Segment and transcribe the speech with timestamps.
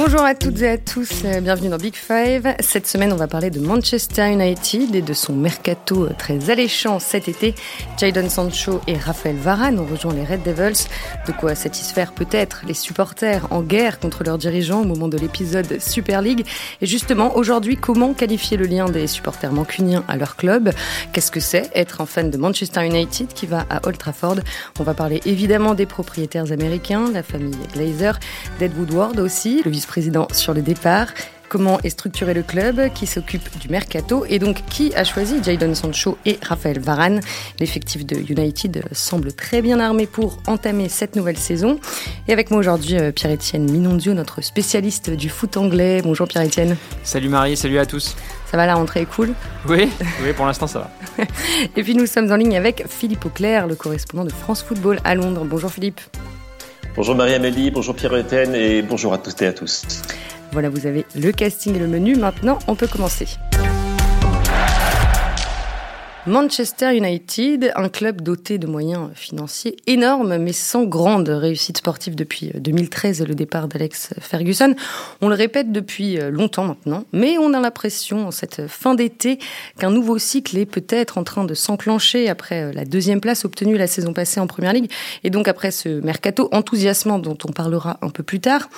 [0.00, 2.54] Bonjour à toutes et à tous, euh, bienvenue dans Big Five.
[2.60, 7.00] Cette semaine, on va parler de Manchester United et de son mercato euh, très alléchant
[7.00, 7.56] cet été.
[7.98, 10.86] Jadon Sancho et Raphaël Varane ont rejoint les Red Devils,
[11.26, 15.80] de quoi satisfaire peut-être les supporters en guerre contre leurs dirigeants au moment de l'épisode
[15.80, 16.46] Super League.
[16.80, 20.70] Et justement, aujourd'hui, comment qualifier le lien des supporters mancuniens à leur club?
[21.12, 24.36] Qu'est-ce que c'est être un fan de Manchester United qui va à Old Trafford?
[24.78, 28.20] On va parler évidemment des propriétaires américains, la famille Glazer,
[28.60, 31.08] d'Ed Woodward aussi, le vice-président sur le départ.
[31.48, 35.74] Comment est structuré le club Qui s'occupe du mercato Et donc, qui a choisi Jadon
[35.74, 37.20] Sancho et Raphaël Varane?
[37.58, 41.80] L'effectif de United semble très bien armé pour entamer cette nouvelle saison.
[42.26, 46.02] Et avec moi aujourd'hui, euh, Pierre-Etienne Minondio, notre spécialiste du foot anglais.
[46.02, 46.76] Bonjour Pierre-Etienne.
[47.02, 48.14] Salut Marie, salut à tous.
[48.50, 49.32] Ça va, la rentrée est cool?
[49.66, 49.88] Oui,
[50.22, 51.24] oui pour l'instant ça va.
[51.76, 55.14] et puis nous sommes en ligne avec Philippe Auclair, le correspondant de France Football à
[55.14, 55.46] Londres.
[55.48, 56.02] Bonjour Philippe.
[56.98, 60.02] Bonjour Marie-Amélie, bonjour Pierre-Etienne et bonjour à toutes et à tous.
[60.50, 62.16] Voilà, vous avez le casting et le menu.
[62.16, 63.28] Maintenant, on peut commencer.
[66.28, 72.50] Manchester United, un club doté de moyens financiers énormes, mais sans grande réussite sportive depuis
[72.54, 74.74] 2013 le départ d'Alex Ferguson.
[75.22, 79.38] On le répète depuis longtemps maintenant, mais on a l'impression en cette fin d'été
[79.78, 83.86] qu'un nouveau cycle est peut-être en train de s'enclencher après la deuxième place obtenue la
[83.86, 84.90] saison passée en Première Ligue,
[85.24, 88.68] et donc après ce mercato enthousiasmant dont on parlera un peu plus tard.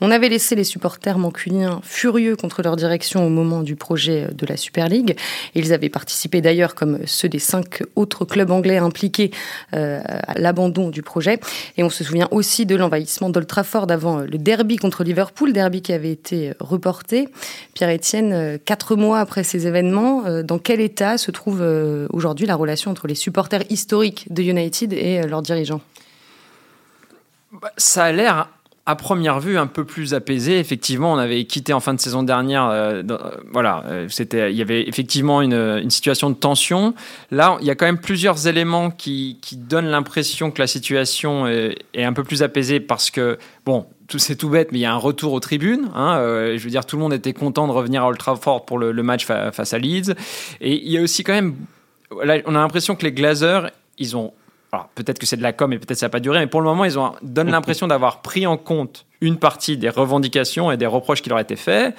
[0.00, 4.46] On avait laissé les supporters mancuniens furieux contre leur direction au moment du projet de
[4.46, 5.16] la Super League.
[5.56, 9.30] Ils avaient participé d'ailleurs comme ceux des cinq autres clubs anglais impliqués
[9.74, 11.40] euh, à l'abandon du projet.
[11.76, 15.82] Et on se souvient aussi de l'envahissement d'Old Trafford avant le derby contre Liverpool, derby
[15.82, 17.28] qui avait été reporté.
[17.74, 21.60] Pierre-Etienne, euh, quatre mois après ces événements, euh, dans quel état se trouve
[22.12, 25.80] aujourd'hui la relation entre les supporters historiques de United et leurs dirigeants?
[27.52, 28.48] Bah, Ça a l'air
[28.86, 30.58] à première vue un peu plus apaisé.
[30.58, 32.64] Effectivement, on avait quitté en fin de saison dernière.
[32.64, 33.18] Euh, euh,
[33.52, 36.94] voilà, euh, c'était, il y avait effectivement une, situation de tension.
[37.30, 41.76] Là, il y a quand même plusieurs éléments qui, donnent l'impression que la situation est,
[41.96, 44.96] un peu plus apaisée parce que, bon, c'est tout bête, mais il y a un
[44.96, 45.90] retour aux tribunes.
[45.94, 46.16] Hein,
[46.56, 49.02] je veux dire, tout le monde était content de revenir à Old Trafford pour le,
[49.02, 50.14] match face à Leeds.
[50.60, 51.54] Et il y a aussi quand même,
[52.10, 54.32] on a l'impression que les Glazers, ils ont
[54.72, 56.60] alors peut-être que c'est de la com et peut-être ça n'a pas duré, mais pour
[56.60, 60.76] le moment, ils ont, donnent l'impression d'avoir pris en compte une partie des revendications et
[60.76, 61.94] des reproches qui leur étaient faits.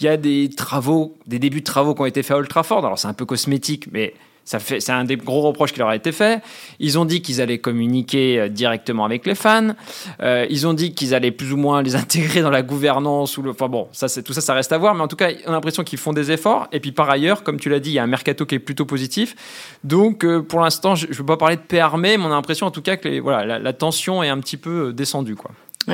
[0.00, 2.48] Il y a des travaux, des débuts de travaux qui ont été faits à Old
[2.48, 2.84] Trafford.
[2.84, 4.14] Alors c'est un peu cosmétique, mais
[4.46, 6.40] fait, c'est un des gros reproches qui leur a été fait.
[6.78, 9.74] Ils ont dit qu'ils allaient communiquer euh, directement avec les fans.
[10.22, 13.42] Euh, ils ont dit qu'ils allaient plus ou moins les intégrer dans la gouvernance ou
[13.42, 13.50] le.
[13.50, 14.94] Enfin bon, ça, c'est tout ça, ça reste à voir.
[14.94, 16.68] Mais en tout cas, on a l'impression qu'ils font des efforts.
[16.72, 18.60] Et puis par ailleurs, comme tu l'as dit, il y a un mercato qui est
[18.60, 19.34] plutôt positif.
[19.82, 22.30] Donc euh, pour l'instant, je ne veux pas parler de paix armée, mais on a
[22.30, 25.36] l'impression en tout cas que voilà, la, tension est un petit peu descendue.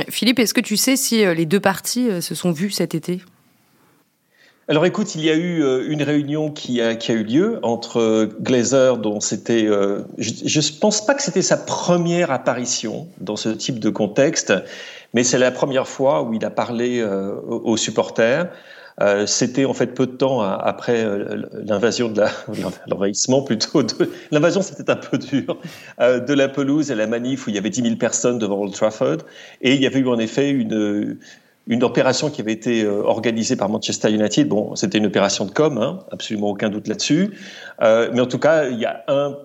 [0.09, 3.23] Philippe, est-ce que tu sais si les deux parties se sont vues cet été?
[4.73, 7.59] Alors écoute, il y a eu euh, une réunion qui a, qui a eu lieu
[7.63, 13.07] entre euh, Glazer, dont c'était, euh, je ne pense pas que c'était sa première apparition
[13.21, 14.55] dans ce type de contexte,
[15.13, 18.49] mais c'est la première fois où il a parlé aux supporters.
[19.27, 21.07] c'était en fait peu de temps après
[21.67, 22.23] l'invasion de
[22.87, 25.59] l'envahissement plutôt de l'invasion, c'était un peu dur
[25.99, 28.73] de la pelouse et la manif où il y avait 10 000 personnes devant Old
[28.73, 29.19] Trafford
[29.61, 31.19] et il y avait eu en effet une
[31.67, 34.49] une opération qui avait été euh, organisée par Manchester United.
[34.49, 37.31] Bon, c'était une opération de com, hein, absolument aucun doute là-dessus.
[37.83, 39.37] Euh, mais en tout cas, il y a un,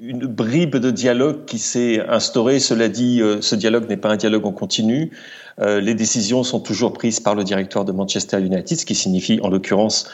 [0.00, 2.60] une bribe de dialogue qui s'est instaurée.
[2.60, 5.10] Cela dit, euh, ce dialogue n'est pas un dialogue en continu.
[5.60, 9.40] Euh, les décisions sont toujours prises par le directoire de Manchester United, ce qui signifie
[9.42, 10.08] en l'occurrence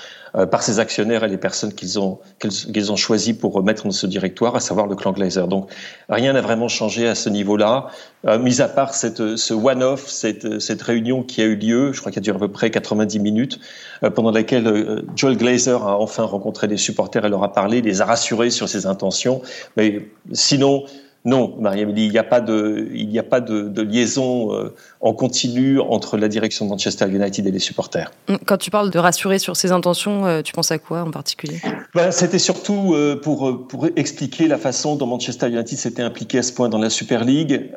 [0.51, 4.07] par ses actionnaires et les personnes qu'ils ont qu'ils ont choisi pour mettre dans ce
[4.07, 5.49] directoire, à savoir le clan Glazer.
[5.49, 5.71] Donc
[6.09, 7.89] rien n'a vraiment changé à ce niveau-là,
[8.27, 12.01] euh, mis à part cette, ce one-off, cette, cette réunion qui a eu lieu, je
[12.01, 13.61] crois qu'elle a duré à peu près 90 minutes,
[14.03, 18.01] euh, pendant laquelle Joel Glazer a enfin rencontré des supporters et leur a parlé, les
[18.01, 19.43] a rassurés sur ses intentions.
[19.77, 20.85] Mais sinon,
[21.27, 24.75] non, Marie-Amélie, il n'y a pas de, il n'y a pas de, de liaison euh,
[25.01, 28.11] en continu entre la direction de Manchester United et les supporters.
[28.29, 31.11] Hum, quand tu parles de rassurer sur ses intentions, euh, tu penses à quoi en
[31.11, 31.63] particulier?
[31.95, 36.43] Ben, C'était surtout euh, pour, pour expliquer la façon dont Manchester United s'était impliqué à
[36.43, 37.71] ce point dans la Super League,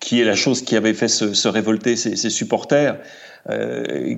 [0.00, 2.98] qui est la chose qui avait fait se, se révolter ses, ses supporters,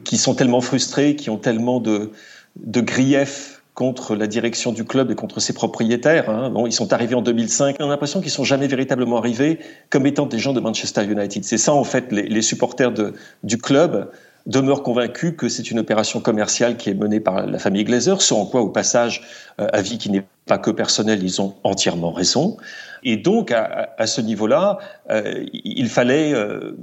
[0.05, 2.11] qui sont tellement frustrés, qui ont tellement de,
[2.57, 6.29] de griefs contre la direction du club et contre ses propriétaires.
[6.29, 6.51] Hein.
[6.51, 7.77] Bon, ils sont arrivés en 2005.
[7.79, 11.45] On a l'impression qu'ils sont jamais véritablement arrivés comme étant des gens de Manchester United.
[11.45, 13.15] C'est ça, en fait, les, supporters de,
[13.45, 14.11] du club
[14.47, 18.35] demeurent convaincus que c'est une opération commerciale qui est menée par la famille Glazer, ce
[18.35, 19.23] en quoi, au passage,
[19.61, 22.57] euh, avis qui n'est pas que personnel, ils ont entièrement raison.
[23.05, 24.79] Et donc, à, à ce niveau-là,
[25.11, 26.35] euh, il fallait...
[26.35, 26.77] Euh,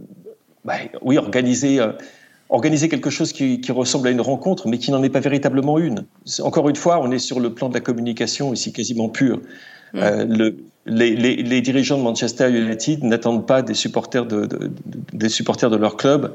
[0.64, 1.82] bah, oui, organiser,
[2.50, 6.06] organiser quelque chose qui, ressemble à une rencontre, mais qui n'en est pas véritablement une.
[6.42, 9.42] Encore une fois, on est sur le plan de la communication ici quasiment pur.
[9.94, 10.52] Mm.
[10.86, 14.48] les, dirigeants de Manchester United n'attendent pas des supporters de,
[15.14, 16.34] des supporters de leur club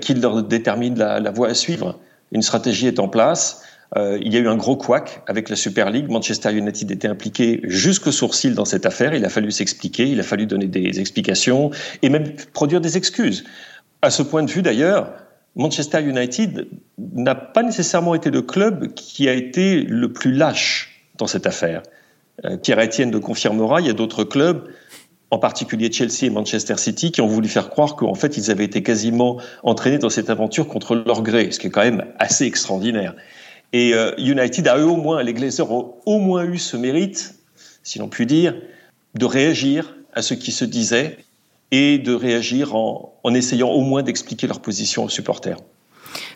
[0.00, 1.98] qu'ils leur déterminent la, la voie à suivre.
[2.32, 3.62] Une stratégie est en place.
[3.96, 6.08] Euh, il y a eu un gros couac avec la Super League.
[6.08, 9.14] Manchester United était impliqué jusqu'au sourcil dans cette affaire.
[9.14, 11.70] Il a fallu s'expliquer, il a fallu donner des explications
[12.02, 13.44] et même produire des excuses.
[14.02, 15.12] À ce point de vue, d'ailleurs,
[15.56, 16.68] Manchester United
[16.98, 21.82] n'a pas nécessairement été le club qui a été le plus lâche dans cette affaire.
[22.44, 24.68] Euh, Pierre Etienne le confirmera, il y a d'autres clubs
[25.30, 28.64] en particulier Chelsea et Manchester City, qui ont voulu faire croire qu'en fait, ils avaient
[28.64, 32.44] été quasiment entraînés dans cette aventure contre leur gré, ce qui est quand même assez
[32.44, 33.14] extraordinaire.
[33.72, 37.34] Et euh, United a eu au moins, les Glazers ont au moins eu ce mérite,
[37.82, 38.54] si l'on peut dire,
[39.14, 41.18] de réagir à ce qui se disait
[41.70, 45.58] et de réagir en, essayant au moins d'expliquer leur position aux supporters.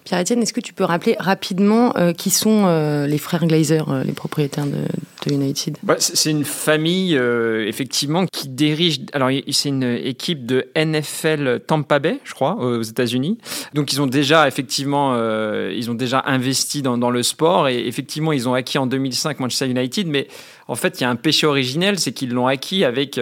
[0.05, 4.02] Pierre-Etienne, est-ce que tu peux rappeler rapidement euh, qui sont euh, les frères Glazer, euh,
[4.02, 4.85] les propriétaires de,
[5.31, 5.76] United?
[5.82, 9.00] Bah, C'est une famille, effectivement, qui dirige.
[9.12, 13.37] Alors, c'est une équipe de NFL Tampa Bay, je crois, aux États-Unis.
[13.75, 15.14] Donc, ils ont déjà, effectivement,
[15.70, 19.69] ils ont déjà investi dans, le sport et effectivement, ils ont acquis en 2005 Manchester
[19.69, 20.26] United, mais
[20.69, 23.20] en fait, il y a un péché originel, c'est qu'ils l'ont acquis avec.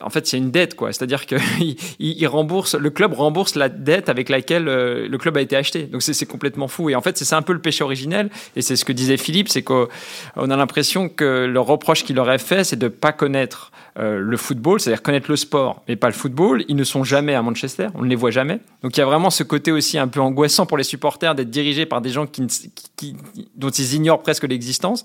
[0.00, 0.92] En fait, c'est une dette, quoi.
[0.92, 1.34] C'est-à-dire que
[1.98, 5.88] il, rembourse, le club rembourse la dette avec laquelle le club a été acheté.
[5.96, 6.90] Donc c'est complètement fou.
[6.90, 8.28] Et en fait, c'est un peu le péché originel.
[8.54, 9.86] Et c'est ce que disait Philippe, c'est qu'on
[10.36, 14.36] a l'impression que le reproche qu'il leur est fait, c'est de pas connaître euh, le
[14.36, 16.64] football, c'est-à-dire connaître le sport, mais pas le football.
[16.68, 18.60] Ils ne sont jamais à Manchester, on ne les voit jamais.
[18.82, 21.50] Donc il y a vraiment ce côté aussi un peu angoissant pour les supporters d'être
[21.50, 22.46] dirigés par des gens qui,
[22.96, 23.16] qui,
[23.54, 25.02] dont ils ignorent presque l'existence.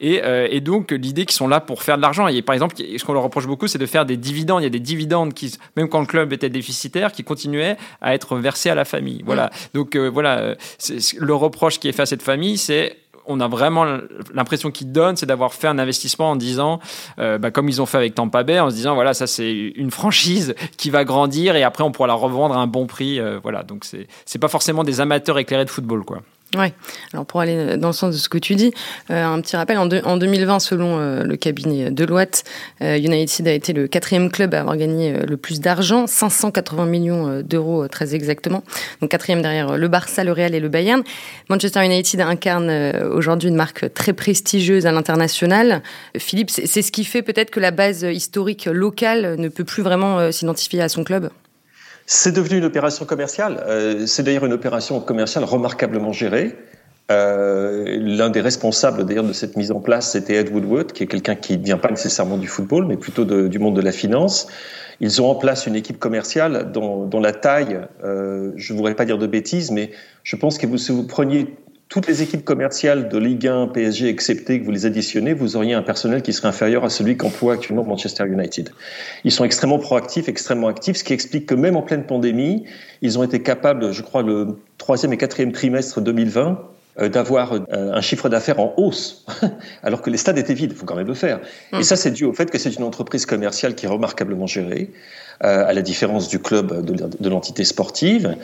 [0.00, 2.28] Et, euh, et, donc l'idée qu'ils sont là pour faire de l'argent.
[2.28, 4.60] Et par exemple, ce qu'on leur reproche beaucoup, c'est de faire des dividendes.
[4.60, 8.14] Il y a des dividendes qui, même quand le club était déficitaire, qui continuaient à
[8.14, 9.22] être versés à la famille.
[9.26, 9.46] Voilà.
[9.46, 9.50] Mmh.
[9.74, 10.54] Donc euh, voilà,
[11.18, 12.96] le reproche qui est fait à cette famille, c'est
[13.28, 13.86] on a vraiment
[14.34, 16.80] l'impression qu'ils donnent, c'est d'avoir fait un investissement en disant,
[17.18, 19.52] euh, bah, comme ils ont fait avec Tampa Bay, en se disant voilà, ça c'est
[19.52, 23.20] une franchise qui va grandir et après on pourra la revendre à un bon prix.
[23.20, 26.22] Euh, voilà, donc c'est pas forcément des amateurs éclairés de football, quoi.
[26.56, 26.72] Ouais.
[27.12, 28.72] Alors pour aller dans le sens de ce que tu dis,
[29.10, 32.44] euh, un petit rappel en, en 2020, selon euh, le cabinet Deloitte,
[32.80, 37.42] euh, United a été le quatrième club à avoir gagné le plus d'argent, 580 millions
[37.42, 38.64] d'euros très exactement.
[39.02, 41.02] Donc quatrième derrière le Barça, le Real et le Bayern.
[41.50, 42.70] Manchester United incarne
[43.12, 45.82] aujourd'hui une marque très prestigieuse à l'international.
[46.16, 50.32] Philippe, c'est ce qui fait peut-être que la base historique locale ne peut plus vraiment
[50.32, 51.30] s'identifier à son club?
[52.10, 53.62] C'est devenu une opération commerciale.
[53.66, 56.56] Euh, c'est d'ailleurs une opération commerciale remarquablement gérée.
[57.10, 61.06] Euh, L'un des responsables d'ailleurs de cette mise en place, c'était Ed Woodward, qui est
[61.06, 64.46] quelqu'un qui ne vient pas nécessairement du football, mais plutôt du monde de la finance.
[65.00, 68.94] Ils ont en place une équipe commerciale dont, dont la taille, euh, je ne voudrais
[68.94, 69.90] pas dire de bêtises, mais
[70.22, 71.58] je pense que vous, si vous preniez
[71.88, 75.72] toutes les équipes commerciales de Ligue 1, PSG excepté, que vous les additionnez, vous auriez
[75.72, 78.70] un personnel qui serait inférieur à celui qu'emploie actuellement Manchester United.
[79.24, 82.64] Ils sont extrêmement proactifs, extrêmement actifs, ce qui explique que même en pleine pandémie,
[83.00, 86.60] ils ont été capables, je crois, le troisième et quatrième trimestre 2020,
[87.00, 89.24] euh, d'avoir euh, un chiffre d'affaires en hausse,
[89.82, 90.72] alors que les stades étaient vides.
[90.72, 91.40] Il faut quand même le faire.
[91.78, 94.90] Et ça, c'est dû au fait que c'est une entreprise commerciale qui est remarquablement gérée,
[95.42, 98.36] euh, à la différence du club de l'entité sportive.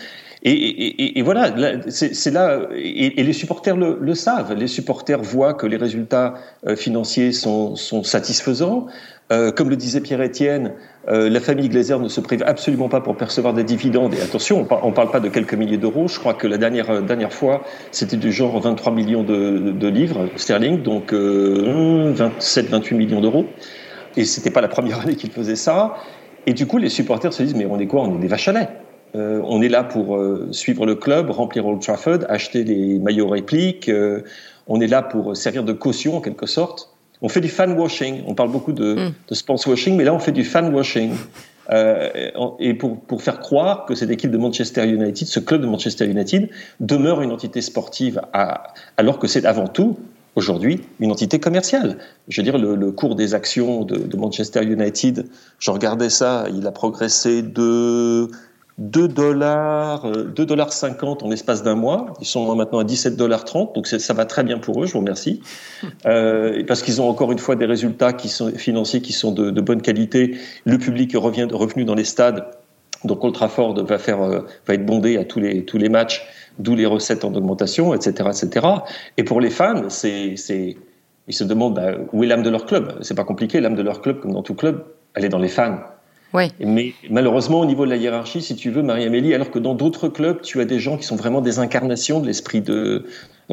[0.46, 1.54] Et, et, et voilà,
[1.88, 4.52] c'est là, et, les supporters le, le, savent.
[4.52, 6.34] Les supporters voient que les résultats
[6.66, 8.86] euh, financiers sont, sont satisfaisants.
[9.32, 10.74] Euh, comme le disait Pierre-Étienne,
[11.08, 14.12] euh, la famille Glazer ne se prive absolument pas pour percevoir des dividendes.
[14.12, 16.08] Et attention, on ne parle pas de quelques milliers d'euros.
[16.08, 19.88] Je crois que la dernière, euh, dernière fois, c'était du genre 23 millions de, de
[19.88, 23.46] livres sterling, donc 27-28 millions d'euros.
[24.18, 25.94] Et c'était pas la première année qu'ils faisaient ça.
[26.46, 28.02] Et du coup, les supporters se disent, mais on est quoi?
[28.02, 28.50] On est des vaches.
[29.14, 33.28] Euh, on est là pour euh, suivre le club, remplir Old Trafford, acheter des maillots
[33.28, 33.88] répliques.
[33.88, 34.22] Euh,
[34.66, 36.90] on est là pour servir de caution en quelque sorte.
[37.22, 38.22] On fait du fan washing.
[38.26, 39.12] On parle beaucoup de, mm.
[39.28, 41.12] de sponsor washing, mais là on fait du fan washing.
[42.58, 46.06] et pour, pour faire croire que cette équipe de Manchester United, ce club de Manchester
[46.06, 48.20] United, demeure une entité sportive,
[48.98, 49.96] alors que c'est avant tout
[50.34, 51.96] aujourd'hui une entité commerciale.
[52.28, 55.26] Je veux dire, le, cours des actions de, de, Manchester United,
[55.58, 58.28] je regardais ça, il a progressé de
[58.78, 62.14] 2 dollars, 2 euh, dollars 50 en l'espace d'un mois.
[62.20, 64.86] Ils sont maintenant à 17 dollars 30, donc ça va très bien pour eux.
[64.86, 65.40] Je vous remercie,
[66.06, 69.50] euh, parce qu'ils ont encore une fois des résultats qui sont financiers qui sont de,
[69.50, 70.38] de bonne qualité.
[70.64, 72.44] Le public revient revenu dans les stades,
[73.04, 76.26] donc Old Trafford va faire euh, va être bondé à tous les tous les matchs,
[76.58, 78.66] d'où les recettes en augmentation, etc., etc.
[79.16, 80.76] Et pour les fans, c'est c'est
[81.28, 82.98] ils se demandent bah, où est l'âme de leur club?
[83.02, 85.48] C'est pas compliqué, l'âme de leur club, comme dans tout club, elle est dans les
[85.48, 85.78] fans.
[86.34, 86.50] Ouais.
[86.58, 90.08] Mais malheureusement, au niveau de la hiérarchie, si tu veux, Marie-Amélie, alors que dans d'autres
[90.08, 93.06] clubs, tu as des gens qui sont vraiment des incarnations de l'esprit de,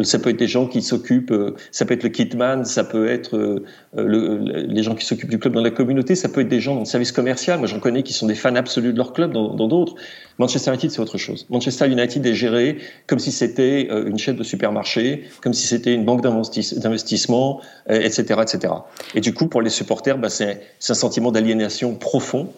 [0.03, 3.07] ça peut être des gens qui s'occupent, euh, ça peut être le kitman, ça peut
[3.07, 6.47] être euh, le, les gens qui s'occupent du club dans la communauté, ça peut être
[6.47, 7.59] des gens dans le service commercial.
[7.59, 9.95] Moi, j'en connais qui sont des fans absolus de leur club dans d'autres.
[10.39, 11.45] Manchester United, c'est autre chose.
[11.49, 15.93] Manchester United est géré comme si c'était euh, une chaîne de supermarché, comme si c'était
[15.93, 18.73] une banque d'investissement, etc., etc.
[19.13, 22.49] Et du coup, pour les supporters, bah, c'est un sentiment d'aliénation profond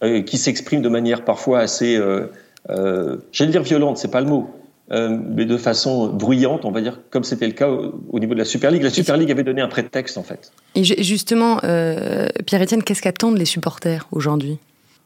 [0.00, 1.98] qui s'exprime de manière parfois assez,
[2.68, 4.50] j'allais dire violente, c'est pas le mot,
[4.92, 8.38] euh, mais de façon bruyante, on va dire, comme c'était le cas au, niveau de
[8.38, 8.82] la Super League.
[8.82, 10.52] La Super League avait donné un prétexte, en fait.
[10.74, 14.58] Et justement, euh, Pierre-Etienne, qu'est-ce qu'attendent les supporters aujourd'hui?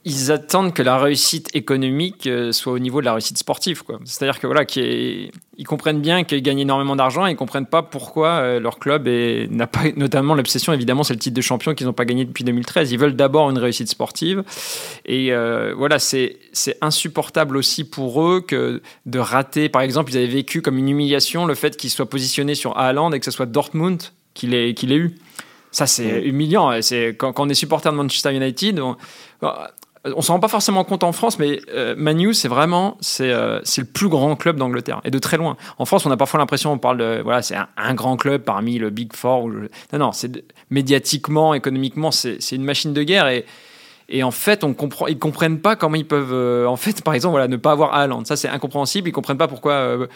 [0.05, 3.83] Ils attendent que la réussite économique euh, soit au niveau de la réussite sportive.
[4.05, 5.31] C'est-à-dire que voilà, qu'ils
[5.67, 9.67] comprennent bien qu'ils gagnent énormément d'argent et ils comprennent pas pourquoi euh, leur club n'a
[9.67, 12.93] pas, notamment l'obsession évidemment, c'est le titre de champion qu'ils n'ont pas gagné depuis 2013.
[12.93, 14.45] Ils veulent d'abord une réussite sportive
[15.05, 16.39] et euh, voilà, c'est
[16.81, 19.69] insupportable aussi pour eux que de rater.
[19.69, 23.13] Par exemple, ils avaient vécu comme une humiliation le fait qu'ils soient positionnés sur Haaland
[23.13, 24.03] et que ce soit Dortmund
[24.33, 25.17] qui l'ait eu.
[25.71, 26.81] Ça, c'est humiliant.
[26.81, 28.97] C'est quand, quand, on est supporter de Manchester United, on,
[30.17, 33.81] on s'en rend pas forcément compte en France, mais euh, Manu, c'est vraiment euh, c'est
[33.81, 35.57] le plus grand club d'Angleterre et de très loin.
[35.79, 38.79] En France, on a parfois l'impression on parle de voilà c'est un, grand club parmi
[38.79, 39.45] le Big Four.
[39.45, 39.51] Ou
[39.93, 43.45] Non non, c'est médiatiquement, économiquement, c'est une machine de guerre et
[44.11, 47.15] et en fait, on comprend, ils comprennent pas comment ils peuvent, euh, en fait, par
[47.15, 48.25] exemple, voilà, ne pas avoir Haaland.
[48.25, 49.09] Ça, c'est incompréhensible.
[49.09, 50.07] Ils comprennent pas pourquoi euh,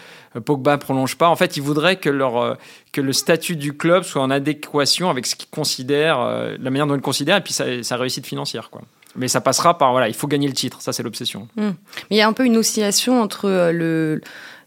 [0.44, 1.28] Pogba prolonge pas.
[1.28, 2.56] En fait, ils voudraient que leur,
[2.92, 6.20] que le statut du club soit en adéquation avec ce qu'ils considèrent,
[6.58, 8.82] la manière dont ils le considèrent, et puis sa, sa réussite financière, quoi.
[9.16, 11.49] Mais ça passera par voilà, il faut gagner le titre, ça c'est l'obsession.
[11.57, 11.73] Hmm.
[12.11, 14.21] Mais il y a un peu une oscillation entre euh, le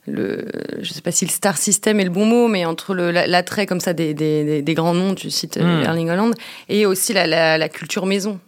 [0.08, 0.46] le,
[0.82, 3.80] je sais pas si le star system est le bon mot, mais entre l'attrait comme
[3.80, 5.82] ça des, des, des, grands noms, tu cites hmm.
[5.84, 6.36] Erling Holland,
[6.70, 8.40] et aussi la, la, culture maison.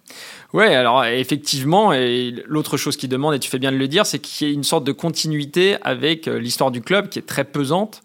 [0.53, 4.05] Ouais, alors effectivement, et l'autre chose qu'il demande, et tu fais bien de le dire,
[4.05, 7.25] c'est qu'il y ait une sorte de continuité avec euh, l'histoire du club qui est
[7.25, 8.01] très pesante.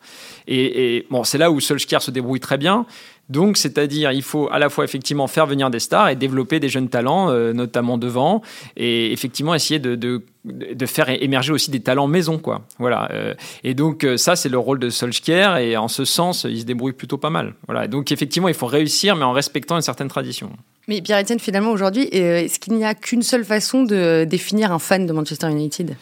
[0.48, 2.86] Et, et bon, c'est là où Solskjaer se débrouille très bien.
[3.28, 6.68] Donc, c'est-à-dire, il faut à la fois effectivement faire venir des stars et développer des
[6.68, 8.42] jeunes talents, euh, notamment devant,
[8.76, 12.62] et effectivement essayer de, de, de, faire émerger aussi des talents maison, quoi.
[12.78, 13.08] Voilà.
[13.12, 16.60] Euh, et donc, euh, ça, c'est le rôle de Solskjaer, et en ce sens, il
[16.60, 17.54] se débrouille plutôt pas mal.
[17.66, 17.86] Voilà.
[17.86, 20.50] Donc, effectivement, il faut réussir, mais en respectant une certaine tradition.
[20.88, 25.06] Mais Pierre-Etienne, finalement, aujourd'hui, est-ce qu'il n'y a qu'une seule façon de définir un fan
[25.06, 25.96] de Manchester United?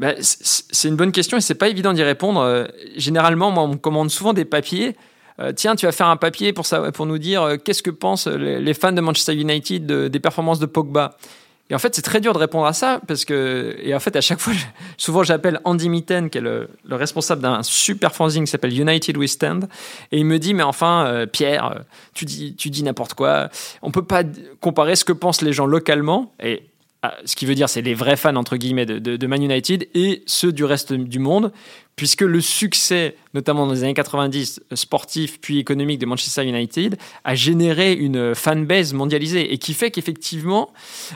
[0.00, 2.68] Ben, c'est une bonne question et c'est pas évident d'y répondre.
[2.96, 4.96] Généralement, moi, on me commande souvent des papiers
[5.40, 8.74] euh, tiens, tu vas faire un papier pour, nous dire euh, qu'est-ce que pensent les,
[8.74, 11.16] fans de Manchester United des performances de Pogba.
[11.70, 14.16] Et en fait, c'est très dur de répondre à ça parce que, et en fait,
[14.16, 14.54] à chaque fois,
[14.96, 19.30] souvent j'appelle Andy Mitten, qui est le, responsable d'un super fanzine qui s'appelle United We
[19.30, 19.68] Stand,
[20.10, 21.82] et il me dit, mais enfin, euh, Pierre,
[22.14, 23.50] tu dis, tu dis n'importe quoi.
[23.82, 24.22] On peut pas
[24.60, 26.62] comparer ce que pensent les gens localement, et
[27.24, 30.52] ce qui veut dire c'est les vrais fans entre guillemets de, Man United et ceux
[30.52, 31.52] du reste du monde,
[31.94, 37.34] puisque le succès, notamment dans les années 90, sportif puis économique de Manchester United, a
[37.34, 40.72] généré une fanbase mondialisée et qui fait qu'effectivement,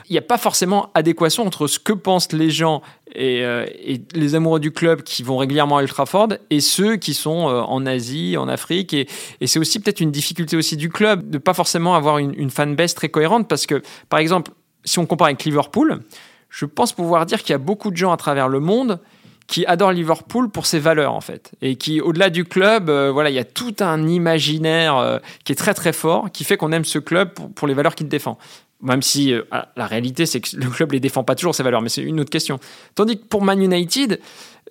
[0.09, 2.81] il n'y a pas forcément adéquation entre ce que pensent les gens
[3.15, 3.65] et, euh,
[4.13, 7.61] les amoureux du club qui vont régulièrement à Old Trafford et ceux qui sont euh,
[7.61, 8.93] en Asie, en Afrique.
[8.93, 9.07] Et,
[9.41, 12.49] et c'est aussi peut-être une difficulté aussi du club de pas forcément avoir une, une
[12.49, 14.51] fanbase très cohérente parce que, par exemple,
[14.85, 16.01] si on compare avec Liverpool,
[16.49, 18.99] je pense pouvoir dire qu'il y a beaucoup de gens à travers le monde
[19.47, 21.51] qui adorent Liverpool pour ses valeurs en fait.
[21.61, 25.51] Et qui au-delà du club euh, voilà il y a tout un imaginaire euh, qui
[25.51, 28.37] est très très fort qui fait qu'on aime ce club pour, les valeurs qu'il défend
[28.83, 31.63] même si euh, ah, la réalité c'est que le club les défend pas toujours ces
[31.63, 32.59] valeurs mais c'est une autre question
[32.95, 34.19] tandis que pour Man United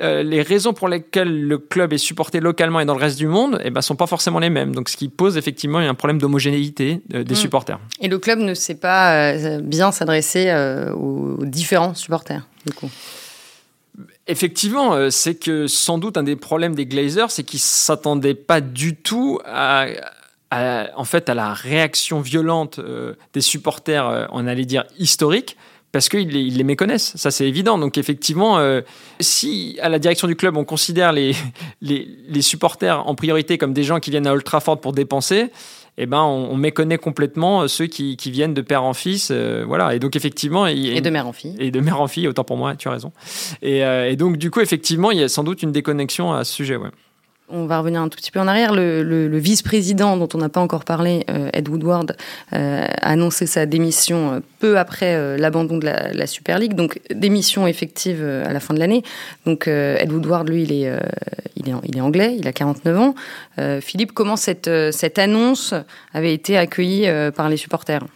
[0.00, 3.26] euh, les raisons pour lesquelles le club est supporté localement et dans le reste du
[3.26, 4.75] monde ne eh ben, sont pas forcément les mêmes.
[4.75, 7.37] Donc, ce qui pose effectivement un problème d'homogénéité euh, des mm.
[7.37, 7.78] supporters.
[8.00, 10.50] Et le club ne sait pas bien s'adresser
[10.97, 12.90] aux différents supporters, du coup.
[14.26, 18.97] Effectivement, c'est que sans doute un des problèmes des Glazers, c'est qu'ils s'attendaient pas du
[18.97, 19.88] tout à,
[20.52, 22.80] en fait, à la réaction violente
[23.32, 25.56] des supporters, on allait dire historiques,
[25.92, 27.78] parce qu'ils les, les, méconnaissent, ça c'est évident.
[27.78, 28.80] Donc effectivement, euh,
[29.21, 31.35] si à la direction du club on considère les,
[31.82, 35.50] les, les, supporters en priorité comme des gens qui viennent à Old Trafford pour dépenser,
[35.99, 39.94] eh ben on, méconnaît complètement ceux qui, qui, viennent de père en fils, euh, voilà.
[39.94, 41.54] Et donc effectivement, et de mère en fille.
[41.59, 43.12] Et de mère en fille, autant pour moi, tu as raison.
[43.61, 46.44] Et, euh, et donc du coup, effectivement, il y a sans doute une déconnexion à
[46.44, 46.88] ce sujet, ouais
[47.52, 48.73] on va revenir un tout petit peu en arrière.
[48.73, 52.16] Le, vice-président, dont on n'a pas encore parlé, euh, Ed Woodward,
[52.52, 57.66] euh, a annoncé sa démission euh, peu après l'abandon de la, Super League, donc démission
[57.66, 59.02] effective à la fin de l'année.
[59.44, 60.90] Donc Ed Woodward, lui, il est,
[61.56, 61.68] il
[61.99, 63.14] est, anglais, il a 49 ans.
[63.80, 65.75] Philippe, comment cette, cette annonce
[66.14, 68.06] avait été accueillie par les supporters?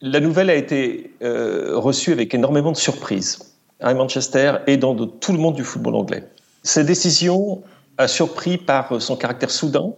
[0.00, 3.40] La nouvelle a été reçue avec énormément de surprises
[3.80, 6.22] à Manchester et dans tout le monde du football anglais.
[6.62, 7.62] Cette décision
[7.98, 9.92] a surpris par son caractère soudain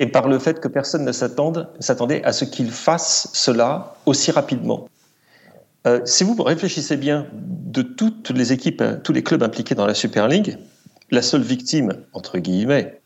[0.00, 4.88] et par le fait que personne ne s'attendait à ce qu'il fasse cela aussi rapidement.
[5.86, 9.86] Euh, si vous réfléchissez bien, de toutes les équipes, hein, tous les clubs impliqués dans
[9.86, 10.58] la Super League,
[11.10, 13.00] la seule victime, entre guillemets,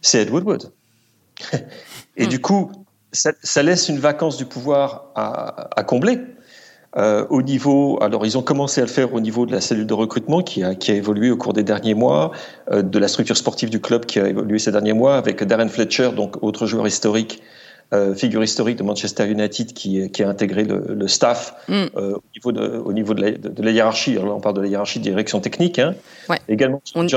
[0.00, 0.72] c'est Ed Woodward.
[2.16, 2.28] et hmm.
[2.28, 2.72] du coup,
[3.12, 6.20] ça, laisse une vacance du pouvoir à combler.
[6.96, 9.86] Euh, au niveau, alors ils ont commencé à le faire au niveau de la cellule
[9.86, 12.32] de recrutement qui a, qui a évolué au cours des derniers mois,
[12.70, 15.68] euh, de la structure sportive du club qui a évolué ces derniers mois avec Darren
[15.68, 17.42] Fletcher, donc autre joueur historique
[17.94, 21.72] euh, figure historique de Manchester United qui, qui a intégré le, le staff mm.
[21.96, 24.12] euh, au niveau, de, au niveau de, la, de, la hiérarchie.
[24.12, 25.78] Alors là, on parle de la hiérarchie de direction technique.
[25.78, 25.94] Hein.
[26.28, 26.38] Ouais.
[26.48, 27.08] Également John,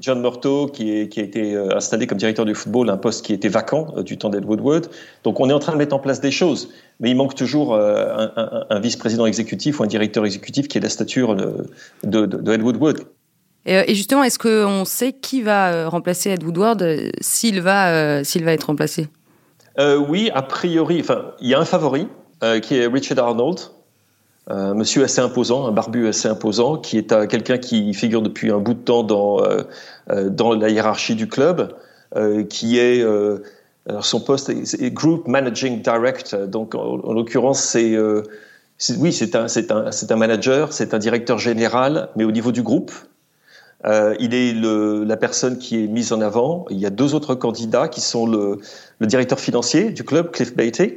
[0.00, 3.24] John Murto qui, est, qui a été euh, installé comme directeur du football, un poste
[3.24, 4.86] qui était vacant euh, du temps d'Ed Woodward.
[5.24, 7.74] Donc on est en train de mettre en place des choses, mais il manque toujours
[7.74, 11.66] un, un, un vice-président exécutif ou un directeur exécutif qui est la stature de,
[12.04, 13.00] de, de Ed Woodward.
[13.66, 16.84] Et justement, est-ce qu'on sait qui va remplacer Ed Woodward
[17.20, 19.08] s'il va, s'il va être remplacé?
[19.78, 22.08] Euh, Oui, a priori, enfin, il y a un favori
[22.42, 23.60] euh, qui est Richard Arnold,
[24.46, 28.50] un monsieur assez imposant, un barbu assez imposant, qui est euh, quelqu'un qui figure depuis
[28.50, 29.40] un bout de temps dans,
[30.08, 31.74] dans la hiérarchie du club,
[32.50, 33.04] qui est
[33.88, 36.46] alors son poste est Group Managing Director.
[36.46, 37.96] Donc, en, en l'occurrence, c'est
[38.98, 42.62] oui, c'est un, un, c'est un manager, c'est un directeur général, mais au niveau du
[42.62, 42.92] groupe.
[43.86, 46.64] Euh, il est la personne qui est mise en avant.
[46.70, 48.58] Il y a deux autres candidats qui sont le,
[48.98, 50.94] le directeur financier du club, Cliff Beatty,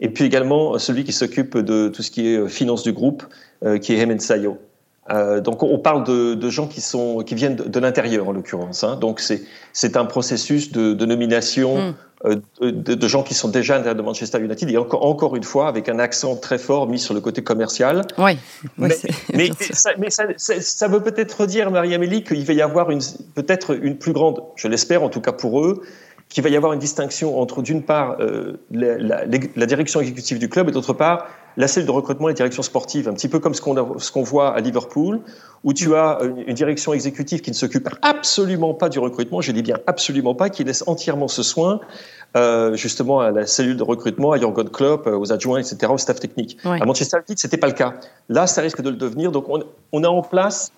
[0.00, 3.24] et puis également celui qui s'occupe de tout ce qui est euh, finance du groupe,
[3.64, 4.58] euh, qui est Hemen Sayo.
[5.10, 8.32] Euh, donc on parle de, de, gens qui sont qui viennent de, de l'intérieur en
[8.32, 8.84] l'occurrence.
[8.84, 8.96] Hein.
[8.96, 11.94] Donc c'est c'est un processus de, de nomination mm.
[12.26, 15.42] euh, de, gens qui sont déjà à l'intérieur de Manchester United et encore encore une
[15.42, 18.02] fois avec un accent très fort mis sur le côté commercial.
[18.18, 18.38] Oui.
[18.78, 18.96] mais,
[19.34, 23.00] mais, ça, mais ça, ça, veut peut-être dire Marie-Amélie qu'il va y avoir une
[23.34, 25.82] peut-être une plus grande, je l'espère en tout cas pour eux,
[26.30, 30.38] qu'il va y avoir une distinction entre, d'une part, euh, la, la, la, direction exécutive
[30.38, 33.38] du club et d'autre part, la cellule de recrutement et direction sportive, un petit peu
[33.38, 35.20] comme ce qu'on voit à Liverpool,
[35.64, 39.52] où tu as une, une direction exécutive qui ne s'occupe absolument pas du recrutement, je
[39.52, 41.80] dis bien absolument pas, qui laisse entièrement ce soin
[42.36, 45.98] euh, justement à la cellule de recrutement, à Jurgen Klopp, euh, aux adjoints, etc., au
[45.98, 46.58] staff technique.
[46.64, 46.80] Ouais.
[46.80, 47.94] À Manchester United, c'était pas le cas.
[48.28, 49.32] Là, ça risque de le devenir.
[49.32, 50.70] Donc, on, on a en place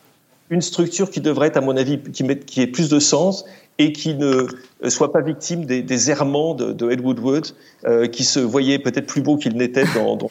[0.49, 3.45] une structure qui devrait être, à mon avis, qui, met, qui ait plus de sens
[3.79, 4.47] et qui ne
[4.89, 7.45] soit pas victime des, des errements de, de Ed Woodward,
[7.85, 10.31] euh, qui se voyait peut-être plus beau qu'il n'était dans, dans,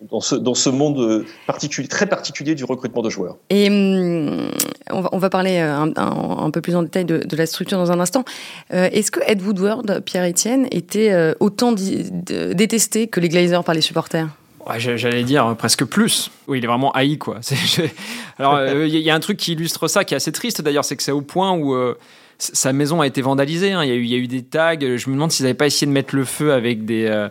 [0.00, 3.36] dans, ce, dans ce monde particulier, très particulier du recrutement de joueurs.
[3.50, 4.50] Et hum,
[4.90, 7.36] on, va, on va parler euh, un, un, un, peu plus en détail de, de
[7.36, 8.24] la structure dans un instant.
[8.72, 13.80] Euh, Est-ce que Ed Woodward, Pierre-Etienne, était euh, autant détesté que les Glazers par les
[13.80, 14.28] supporters?
[14.66, 16.30] Ouais, J'allais dire presque plus.
[16.48, 17.40] Oui, il est vraiment haï, quoi.
[18.38, 20.84] Alors, euh, il y a un truc qui illustre ça, qui est assez triste d'ailleurs,
[20.84, 21.98] c'est que c'est au point où euh,
[22.38, 23.72] sa maison a été vandalisée.
[23.72, 23.84] Hein.
[23.84, 24.78] Il, y a eu, il y a eu des tags.
[24.80, 27.28] Je me demande s'ils n'avaient pas essayé de mettre le feu avec des, euh,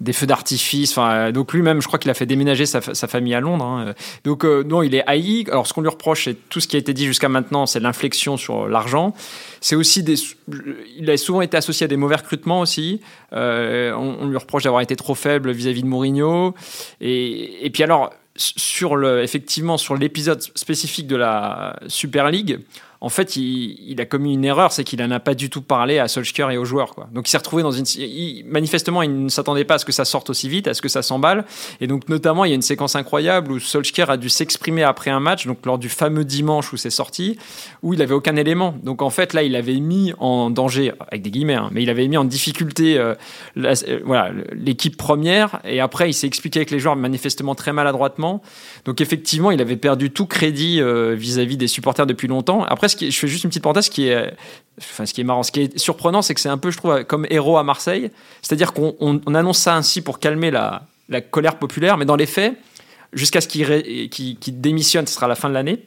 [0.00, 0.96] des feux d'artifice.
[0.96, 3.64] Enfin, donc lui-même, je crois qu'il a fait déménager sa, famille à Londres.
[3.64, 3.94] Hein.
[4.24, 5.44] Donc euh, non, il est haï.
[5.50, 7.80] Alors ce qu'on lui reproche, c'est tout ce qui a été dit jusqu'à maintenant, c'est
[7.80, 9.14] l'inflexion sur l'argent.
[9.60, 10.04] C'est aussi.
[10.96, 13.00] Il a souvent été associé à des mauvais recrutements aussi.
[13.32, 16.54] Euh, on, lui reproche d'avoir été trop faible vis-à-vis -vis de Mourinho.
[17.00, 22.60] Et, et puis alors sur le, effectivement sur l'épisode spécifique de la Super League,
[23.00, 25.98] en fait, il, a commis une erreur, c'est qu'il n'en a pas du tout parlé
[25.98, 26.94] à Solskjaer et aux joueurs.
[27.12, 27.84] Donc il s'est retrouvé dans une...
[28.46, 30.88] Manifestement, il ne s'attendait pas à ce que ça sorte aussi vite, à ce que
[30.88, 31.44] ça s'emballe.
[31.80, 35.10] Et donc notamment, il y a une séquence incroyable où Solskjaer a dû s'exprimer après
[35.10, 37.38] un match, donc lors du fameux dimanche où c'est sorti,
[37.82, 38.74] où il avait aucun élément.
[38.82, 41.90] Donc en fait, là, il avait mis en danger, avec des guillemets, hein, mais il
[41.90, 43.14] avait mis en difficulté euh,
[43.58, 45.60] euh, voilà, l'équipe première.
[45.64, 48.42] Et après, il s'est expliqué avec les joueurs manifestement très maladroitement.
[48.84, 52.64] Donc effectivement, il avait perdu tout crédit euh, vis-à-vis -vis des supporters depuis longtemps.
[52.64, 54.32] Après, ce qui, je fais juste une petite parenthèse, ce qui est,
[54.78, 56.76] enfin, ce qui est marrant, ce qui est surprenant, c'est que c'est un peu, je
[56.76, 58.10] trouve, comme héros à Marseille.
[58.42, 62.16] C'est-à-dire qu'on on, on annonce ça ainsi pour calmer la, la colère populaire, mais dans
[62.16, 62.54] les faits,
[63.12, 63.66] jusqu'à ce qu'il
[64.10, 65.82] qu qu démissionne, ce sera à la fin de l'année,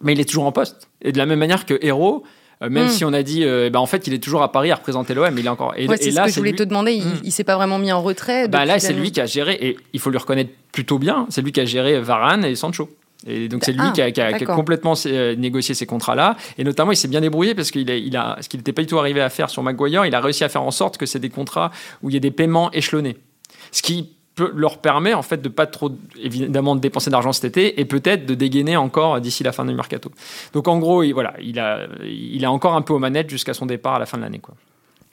[0.00, 0.88] mais il est toujours en poste.
[1.02, 2.24] Et de la même manière que héros,
[2.62, 2.90] euh, même mmh.
[2.90, 5.12] si on a dit, euh, bah, en fait, il est toujours à Paris à représenter
[5.12, 5.74] l'OM, il est encore.
[5.76, 6.58] Et, ouais, là, ce que je voulais lui...
[6.58, 6.92] te demander.
[6.92, 7.20] Il, mmh.
[7.24, 8.48] il s'est pas vraiment mis en retrait.
[8.48, 11.26] Bah là, c'est lui qui a géré, et il faut lui reconnaître plutôt bien.
[11.30, 12.88] C'est lui qui a géré Varane et Sancho.
[13.26, 15.86] Et donc c'est lui ah, qui, a, qui, a, qui, a, complètement euh, négocié ces
[15.86, 16.36] contrats-là.
[16.58, 18.82] Et notamment, il s'est bien débrouillé parce qu'il a, il a, ce qu'il n'était pas
[18.82, 21.06] du tout arrivé à faire sur Maguire, il a réussi à faire en sorte que
[21.06, 21.70] c'est des contrats
[22.02, 23.16] où il y a des paiements échelonnés.
[23.72, 27.44] Ce qui peut, leur permet en fait de pas trop évidemment de dépenser d'argent cet
[27.44, 30.10] été et peut-être de dégainer encore d'ici la fin du mercato.
[30.52, 33.54] Donc en gros, il, voilà, il a, il a encore un peu aux manettes jusqu'à
[33.54, 34.54] son départ à la fin de l'année, quoi.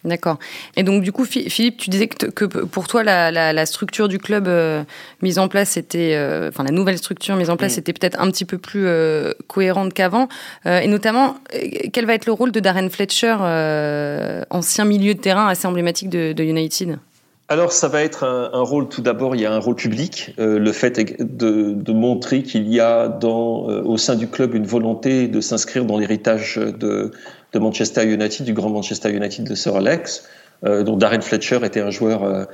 [0.03, 0.39] D'accord.
[0.75, 4.83] Et donc du coup, Philippe, tu disais que, pour toi, la, structure du club euh,
[5.21, 7.79] mise en place était, euh, enfin la nouvelle structure mise en place, mm.
[7.79, 10.27] était peut-être un petit peu plus euh, cohérente qu'avant.
[10.65, 11.35] et notamment,
[11.93, 13.35] quel va être le rôle de Darren Fletcher,
[14.49, 16.97] ancien milieu de terrain assez emblématique de, United?
[17.47, 20.71] Alors ça va être un, rôle, tout d'abord, il y a un rôle public, le
[20.71, 25.41] fait de, de montrer qu'il y a dans, au sein du club une volonté de
[25.41, 27.11] s'inscrire dans l'héritage de,
[27.53, 30.27] de Manchester United, du grand Manchester United de Sir Alex,
[30.65, 32.23] euh, dont Darren Fletcher était un joueur.
[32.23, 32.45] Euh,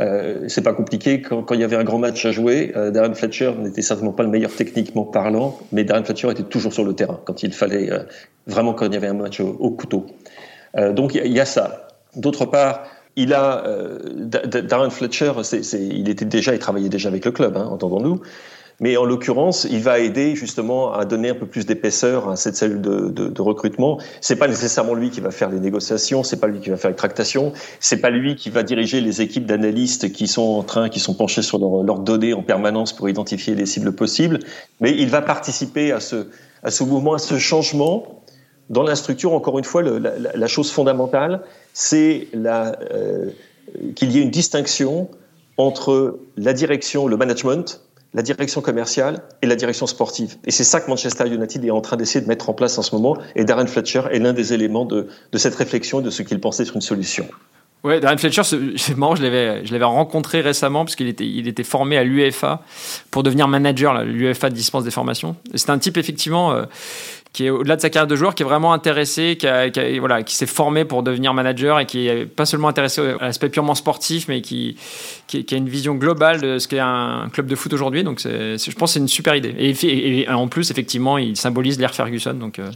[0.00, 2.72] euh, c'est pas compliqué quand, il y avait un grand match à jouer.
[2.92, 6.84] Darren Fletcher n'était certainement pas le meilleur techniquement parlant, mais Darren Fletcher était toujours sur
[6.84, 7.90] le terrain quand il fallait
[8.46, 10.06] vraiment quand il y avait un match au, couteau.
[10.92, 11.88] donc il y, a ça.
[12.16, 12.84] D'autre part,
[13.16, 13.64] il a
[14.24, 15.32] Darren Fletcher,
[15.74, 18.22] il était déjà, il travaillait déjà avec le club, hein, entendons-nous.
[18.82, 22.56] Mais en l'occurrence, il va aider justement à donner un peu plus d'épaisseur à cette
[22.56, 23.98] cellule de, de, de recrutement.
[24.20, 26.90] C'est pas nécessairement lui qui va faire les négociations, c'est pas lui qui va faire
[26.90, 30.88] les tractations, c'est pas lui qui va diriger les équipes d'analystes qui sont en train,
[30.88, 34.40] qui sont penchés sur leurs données en permanence pour identifier les cibles possibles.
[34.80, 38.24] Mais il va participer à ce, mouvement, à ce changement
[38.68, 39.32] dans la structure.
[39.32, 41.42] Encore une fois, la, chose fondamentale,
[41.72, 43.30] c'est euh,
[43.94, 45.08] qu'il y ait une distinction
[45.56, 47.80] entre la direction, le management
[48.14, 50.36] la direction commerciale et la direction sportive.
[50.44, 52.82] Et c'est ça que Manchester United est en train d'essayer de mettre en place en
[52.82, 53.16] ce moment.
[53.36, 56.64] Et Darren Fletcher est l'un des éléments de, cette réflexion et de ce qu'il pensait
[56.64, 57.26] être une solution.
[57.84, 58.42] Ouais, Darren Fletcher,
[58.76, 62.62] c'est marrant, je l'avais, rencontré récemment parce qu'il était, il était formé à l'UEFA
[63.10, 64.04] pour devenir manager.
[64.04, 65.34] L'UEFA dispense des formations.
[65.54, 66.64] C'est un type effectivement euh,
[67.32, 70.22] qui est au-delà de sa carrière de joueur, qui est vraiment intéressé, qui, a, voilà,
[70.22, 73.74] qui s'est formé pour devenir manager et qui est pas seulement intéressé à l'aspect purement
[73.74, 74.76] sportif, mais qui,
[75.26, 78.04] qui, a une vision globale de ce qu'est un club de foot aujourd'hui.
[78.04, 79.54] Donc, je pense que c'est une super idée.
[79.58, 82.34] Et, en plus, effectivement, il symbolise l'ère Ferguson.
[82.34, 82.70] Donc, euh,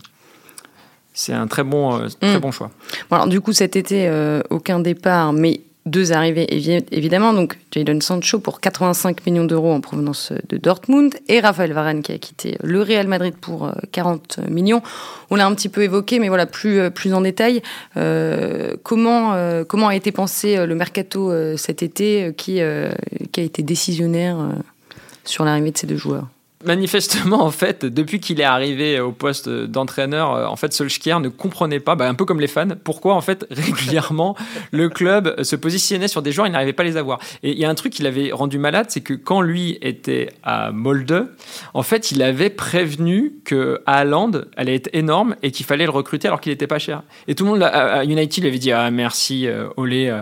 [1.13, 2.41] c'est un très bon, euh, très mm.
[2.41, 2.71] bon choix.
[3.11, 6.47] alors, du coup, cet été, euh, aucun départ, mais deux arrivées
[6.91, 12.03] évidemment, donc Jadon Sancho pour 85 millions d'euros en provenance de Dortmund et Raphaël Varane
[12.03, 14.83] qui a quitté le Real Madrid pour 40 euh, millions.
[15.31, 17.63] On l'a un petit peu évoqué, mais voilà plus euh, plus en détail.
[17.97, 22.91] Euh, comment euh, comment a été pensé le mercato cet été, qui a
[23.37, 24.37] été décisionnaire
[25.25, 26.27] sur l'arrivée de ces deux joueurs?
[26.67, 31.29] Manifestement, en fait, depuis qu'il est arrivé au poste d'entraîneur, euh, en fait, Solskjaer ne
[31.29, 34.37] comprenait pas, bah, un peu comme les fans, pourquoi, en fait, régulièrement,
[34.73, 37.21] le club se positionnait sur des joueurs, il n'arrivait pas à les avoir.
[37.43, 40.31] Et il y a un truc qui l'avait rendu malade, c'est que quand lui était
[40.43, 41.29] à Molde,
[41.75, 46.29] en fait, il avait prévenu que Haaland allait être énorme et qu'il fallait le recruter
[46.29, 47.03] alors qu'il n'était pas cher.
[47.29, 50.21] Et tout le monde à United lui avait dit, ah, merci, euh, Olé, euh,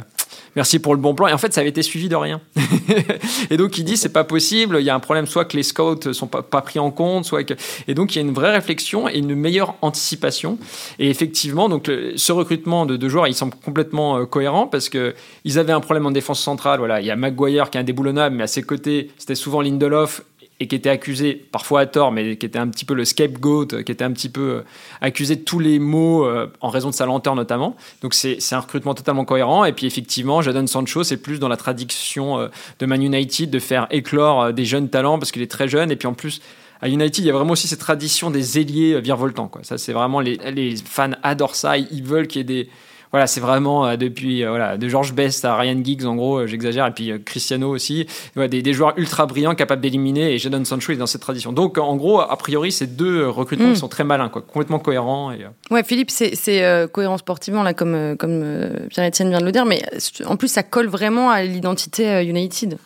[0.56, 1.26] merci pour le bon plan.
[1.26, 2.40] Et en fait, ça avait été suivi de rien.
[3.50, 4.76] et donc, il dit, c'est pas possible.
[4.80, 7.44] Il y a un problème, soit que les scouts sont pas, pris en compte, soit
[7.44, 7.54] que.
[7.88, 10.58] Et donc, il y a une vraie réflexion et une meilleure anticipation.
[10.98, 15.14] Et effectivement, donc, ce recrutement de deux joueurs, il semble complètement euh, cohérent parce que
[15.44, 16.78] ils avaient un problème en défense centrale.
[16.78, 20.22] Voilà, il y a Maguire qui est indéboulonnable, mais à ses côtés, c'était souvent Lindelof
[20.60, 23.82] et qui était accusé, parfois à tort, mais qui était un petit peu le scapegoat,
[23.84, 24.60] qui était un petit peu euh,
[25.00, 27.76] accusé de tous les maux euh, en raison de sa lenteur notamment.
[28.02, 29.64] Donc c'est un recrutement totalement cohérent.
[29.64, 33.58] Et puis effectivement, Jadon Sancho, c'est plus dans la tradition euh, de Man United de
[33.58, 35.90] faire éclore des jeunes talents parce qu'il est très jeune.
[35.90, 36.40] Et puis en plus,
[36.80, 39.48] à United, il y a vraiment aussi cette tradition des ailiers virevoltants.
[39.48, 39.64] Quoi.
[39.64, 41.78] Ça, c'est vraiment les, les, fans adorent ça.
[41.78, 42.68] Ils veulent qu'il y ait des
[43.14, 46.38] voilà, c'est vraiment euh, depuis euh, voilà, de George Best à Ryan Giggs, en gros,
[46.38, 50.64] euh, j'exagère, et puis Cristiano aussi, des, des, joueurs ultra brillants capables d'éliminer, et Jadon
[50.64, 51.52] Sancho est dans cette tradition.
[51.52, 53.76] Donc, en gros, a priori, ces deux recrutements mm.
[53.76, 55.30] sont très malins, quoi, complètement cohérents.
[55.30, 59.84] Et, Ouais, Philippe, c'est cohérent sportivement, là, comme, comme Pierre-Etienne vient de le dire, mais
[60.26, 62.78] en plus, ça colle vraiment à l'identité United.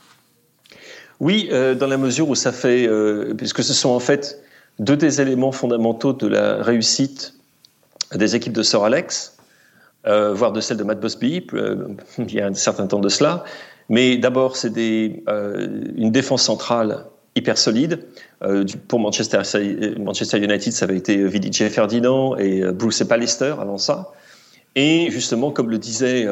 [1.20, 2.86] Oui, dans la mesure où ça fait,
[3.38, 4.42] puisque ce sont en fait
[4.78, 7.32] deux des éléments fondamentaux de la réussite
[8.14, 9.38] des équipes de Sir Alex,
[10.06, 13.08] euh, voire de celle de Matt Busby, euh, il y a un certain temps de
[13.08, 13.44] cela.
[13.88, 18.00] Mais d'abord, c'est euh, une défense centrale hyper solide.
[18.88, 19.42] pour Manchester,
[19.98, 24.12] Manchester United, ça avait été VDJ Ferdinand et Bruce Pallister avant ça.
[24.74, 26.26] Et justement, comme le disait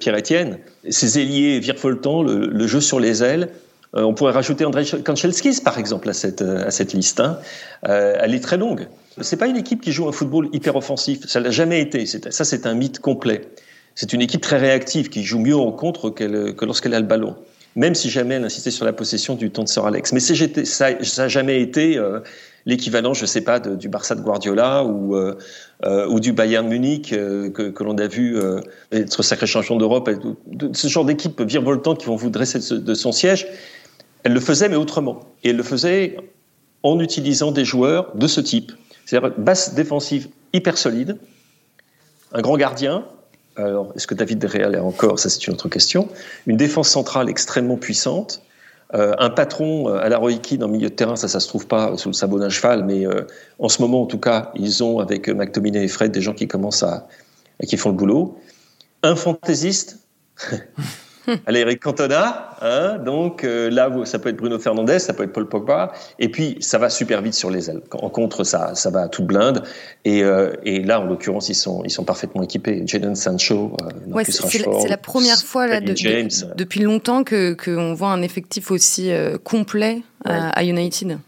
[0.00, 0.58] Pierre-Etienne,
[0.90, 3.50] ces ailiers virevoltants, le, le, jeu sur les ailes,
[3.96, 7.20] on pourrait rajouter Andrei Kanchelskis, par exemple, à cette, à cette liste.
[7.20, 7.38] Hein.
[7.82, 8.88] elle est très longue.
[9.20, 11.26] C'est pas une équipe qui joue un football hyper offensif.
[11.26, 12.04] Ça l'a jamais été.
[12.06, 13.48] Ça, c'est un mythe complet.
[13.94, 17.34] C'est une équipe très réactive qui joue mieux en contre que lorsqu'elle a le ballon.
[17.76, 20.12] Même si jamais elle insistait sur la possession du temps de Sir Alex.
[20.12, 22.20] Mais ça n'a jamais été euh,
[22.66, 25.36] l'équivalent, je sais pas, du Barça de Guardiola ou, euh,
[25.84, 28.38] euh, ou du Bayern Munich que, l'on a vu
[28.92, 30.10] être sacré champion d'Europe.
[30.72, 33.46] Ce genre d'équipe virevoltante qui vont vous dresser de son siège.
[34.26, 35.20] Elle le faisait, mais autrement.
[35.44, 36.16] Et elle le faisait
[36.82, 38.72] en utilisant des joueurs de ce type.
[39.04, 41.16] C'est-à-dire base défensive hyper solide,
[42.32, 43.04] un grand gardien
[43.54, 45.18] alors est-ce que David Real est encore?
[45.20, 46.08] Ça, c'est une autre question.
[46.46, 48.42] Une défense centrale extrêmement puissante.
[48.92, 51.66] Euh, un patron à la Roy Keane en milieu de terrain, ça, ça se trouve
[51.66, 53.04] pas sous le sabot d'un cheval, mais
[53.58, 56.48] en ce moment, en tout cas, ils ont avec McTominay et Fred des gens qui
[56.48, 57.06] commencent à,
[57.66, 58.38] qui font le boulot.
[59.02, 60.00] Un fantaisiste,
[61.46, 65.32] Allez, Eric Cantona, hein, donc euh, là, ça peut être Bruno Fernandez, ça peut être
[65.32, 67.82] Paul Pogba, et puis ça va super vite sur les ailes.
[67.92, 69.62] En contre, ça, ça va à toute blinde,
[70.04, 72.82] et, euh, et là, en l'occurrence, ils sont, ils sont parfaitement équipés.
[72.86, 78.22] Jadon Sancho, euh, ouais, c'est la, première fois là, depuis longtemps que qu'on voit un
[78.22, 79.10] effectif aussi
[79.44, 81.18] complet à, United.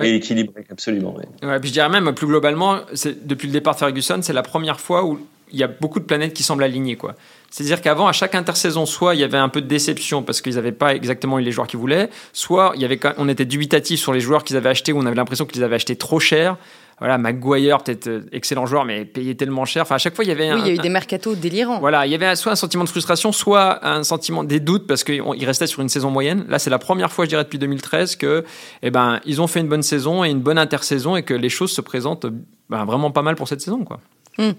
[0.00, 1.16] Et équilibré, absolument.
[1.42, 2.80] Ouais, puis je dirais même plus globalement,
[3.24, 5.18] depuis le départ de Ferguson, c'est la première fois où
[5.50, 7.14] il y a beaucoup de planètes qui semblent alignées, quoi.
[7.50, 10.56] C'est-à-dire qu'avant, à chaque intersaison, soit il y avait un peu de déception parce qu'ils
[10.56, 14.00] n'avaient pas exactement eu les joueurs qu'ils voulaient, soit il y avait, on était dubitatif
[14.00, 16.56] sur les joueurs qu'ils avaient achetés, où on avait l'impression qu'ils avaient acheté trop cher.
[16.98, 19.82] Voilà, McGuire, peut-être euh, excellent joueur, mais payé tellement cher.
[19.82, 20.52] Enfin, à chaque fois, il y avait.
[20.52, 21.78] Oui, il y a eu des mercatos délirants.
[21.78, 25.04] Voilà, il y avait soit un sentiment de frustration, soit un sentiment des doutes parce
[25.04, 26.44] qu'il restait sur une saison moyenne.
[26.48, 28.44] Là, c'est la première fois, je dirais, depuis 2013 que,
[28.82, 31.48] eh ben, ils ont fait une bonne saison et une bonne intersaison et que les
[31.48, 32.26] choses se présentent
[32.68, 34.00] ben, vraiment pas mal pour cette saison, quoi.
[34.38, 34.52] Hmm.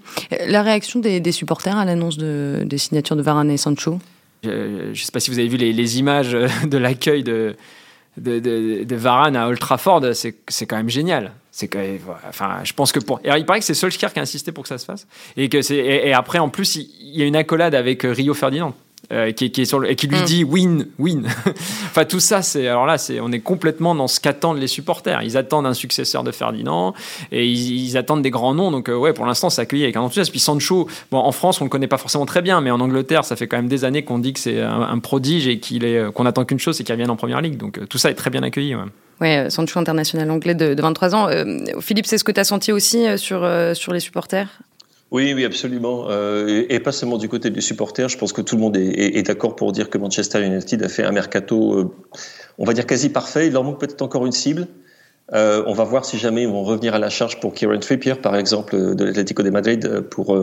[0.46, 3.98] La réaction des, supporters à l'annance de, des signatures de Varane et Sancho?
[4.42, 7.56] Je ne sais pas si vous avez vu les, images de l'accueil de,
[8.16, 11.32] de, Varane à Old Trafford, c'est quand même génial.
[11.50, 11.70] C'est
[12.28, 13.20] enfin, je pense que pour.
[13.24, 15.06] il paraît que c'est Solskjaer qui a insisté pour que ça se fasse.
[15.36, 18.74] Et, que et après, en plus, il y a une accolade avec Rio Ferdinand.
[19.12, 20.24] Euh, qui, qui, est sur le, et qui lui mm.
[20.24, 21.26] dit win, win.
[21.86, 25.20] enfin, tout ça, c'est alors là, c'est on est complètement dans ce qu'attendent les supporters.
[25.22, 26.94] Ils attendent un successeur de Ferdinand
[27.32, 28.70] et ils, attendent des grands noms.
[28.70, 30.30] Donc, euh, ouais, pour l'instant, c'est accueilli avec un enthousiasme.
[30.30, 33.24] Puis Sancho, bon, en France, on le connaît pas forcément très bien, mais en Angleterre,
[33.24, 35.98] ça fait quand même des années qu'on dit que c'est un, prodige et qu'il est
[35.98, 37.56] euh, qu'on attend qu'une chose, c'est qu'il revienne en première ligue.
[37.56, 38.76] Donc, tout ça est très bien accueilli.
[38.76, 38.84] Ouais.
[39.20, 41.28] Ouais, Sancho international anglais de, de 23 ans.
[41.80, 44.48] Philippe, c'est ce que tu as senti aussi sur, sur les supporters?
[45.10, 46.06] Oui, oui, absolument.
[46.08, 48.08] Euh, et, pas seulement du côté des supporters.
[48.08, 51.02] Je pense que tout le monde est, d'accord pour dire que Manchester United a fait
[51.02, 51.92] un mercato, euh,
[52.58, 53.48] on va dire quasi parfait.
[53.48, 54.68] Il leur manque peut-être encore une cible.
[55.32, 58.14] Euh, on va voir si jamais ils vont revenir à la charge pour Kieran Trippier,
[58.14, 60.36] par exemple, de l'Atlético de Madrid, pour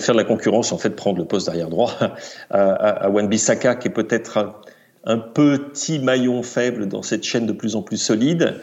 [0.00, 1.92] faire de la concurrence, en fait, prendre le poste d'arrière droit
[2.50, 4.54] à, à, Wan-Bissaka, qui est peut-être
[5.04, 8.60] un, petit maillon faible dans cette chaîne de plus en plus solide.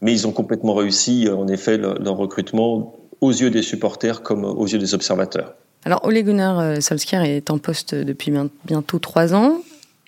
[0.00, 4.66] Mais ils ont complètement réussi, en effet, leur recrutement aux yeux des supporters comme aux
[4.66, 5.54] yeux des observateurs.
[5.84, 8.32] Alors Ole Gunnar euh, Solskjaer est en poste depuis
[8.66, 9.62] bientôt trois ans.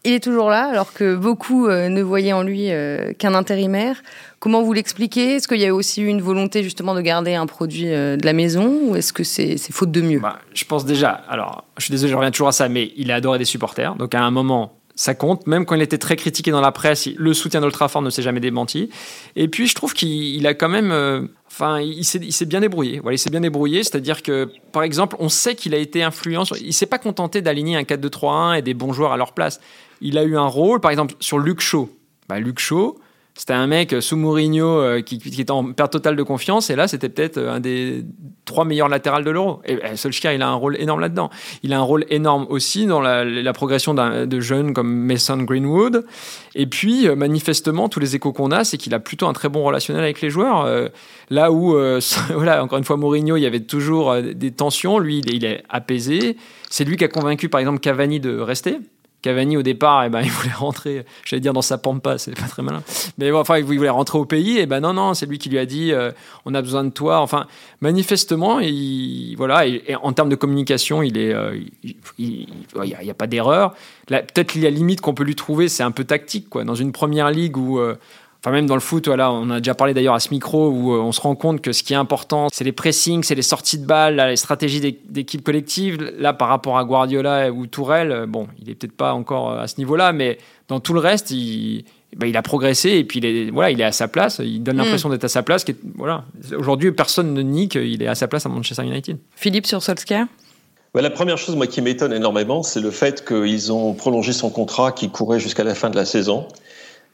[0.07, 4.03] Il est toujours là, alors que beaucoup euh, ne voyaient en lui euh, qu'un intérimaire.
[4.38, 5.37] Comment vous l'expliquez?
[5.37, 8.35] Est-ce qu'il y a aussi eu une volonté justement de garder un produit de la
[8.35, 10.18] maison ou est-ce que c'est faute de mieux?
[10.18, 13.11] Bah, Je pense déjà, alors je suis désolé, je reviens toujours à ça, mais il
[13.11, 13.94] a adoré des supporters.
[13.94, 15.47] Donc à un moment, ça compte.
[15.47, 18.41] Même quand il était très critiqué dans la presse, le soutien d'Ultrafort ne s'est jamais
[18.41, 18.91] démenti.
[19.37, 22.99] Et puis je trouve qu'il a quand même Enfin, il s'est bien débrouillé.
[22.99, 26.43] Voilà, il s'est bien débrouillé, c'est-à-dire que, par exemple, on sait qu'il a été influent.
[26.61, 29.61] Il s'est pas contenté d'aligner un 4-2-3-1 et des bons joueurs à leur place.
[30.01, 31.89] Il a eu un rôle, par exemple, sur Luke Shaw.
[32.29, 32.99] Bah, Shaw,
[33.37, 36.77] c'était un mec euh, sous Mourinho euh, qui, était en perte totale de confiance et
[36.77, 38.05] là c'était peut-être euh, un des
[38.44, 39.61] trois meilleurs latérales de l'euro.
[39.64, 41.31] Et, Solskjaer il a un rôle énorme là-dedans.
[41.64, 46.05] Il a un rôle énorme aussi dans la, progression de jeunes comme Mason Greenwood.
[46.55, 49.64] Et puis manifestement tous les échos qu'on a c'est qu'il a plutôt un très bon
[49.64, 50.68] relationnel avec les joueurs.
[51.31, 51.77] là où
[52.35, 56.37] voilà encore une fois Mourinho il y avait toujours des tensions, lui il est apaisé.
[56.70, 58.79] C'est lui qui a convaincu par exemple Cavani de rester.
[59.25, 62.47] Cavani au départ, eh ben, il voulait rentrer, j'allais dire dans sa pampa, c'est pas
[62.47, 62.83] très malin.
[63.17, 65.59] Mais enfin, il voulait rentrer au pays, et ben non, non, c'est lui qui lui
[65.59, 66.13] a dit, euh,
[66.45, 67.21] on a besoin de toi.
[67.21, 67.47] Enfin,
[67.81, 69.65] manifestement, il, voilà,
[70.03, 71.59] en termes de communication, il est, euh,
[72.19, 73.75] il n'y a, pas d'erreur.
[74.09, 76.65] Peut-être la limite qu'on peut lui trouver, c'est un peu tactique, quoi.
[76.65, 77.95] Dans une première ligue où euh,
[78.45, 80.93] Enfin, même dans le foot, voilà, on a déjà parlé d'ailleurs à ce micro où
[80.93, 83.41] euh, on se rend compte que ce qui est important, c'est les pressings, c'est les
[83.41, 86.13] sorties de balles, les stratégies d'équipe collective.
[86.19, 89.61] Là, par rapport à Guardiola ou Tourelle, euh, bon, il est peut-être pas encore euh,
[89.61, 90.37] à ce niveau-là, mais
[90.69, 91.87] dans tout le reste, il,
[92.19, 94.43] bah, il a progressé et puis il est, voilà, il est à sa place.
[94.45, 94.81] Il donne mm.
[94.81, 95.65] l'impression d'être à sa place.
[95.95, 96.27] Voilà.
[96.55, 99.17] Aujourd'hui, personne ne nie qu'il est à sa place à Manchester United.
[99.37, 100.27] Philippe sur Solskjaer?
[100.93, 104.51] Bah, la première chose moi qui m'étonne énormément, c'est le fait qu'ils ont prolongé son
[104.51, 106.47] contrat qui courait jusqu'à la fin de la saison.